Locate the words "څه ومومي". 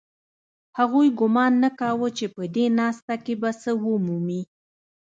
3.61-4.41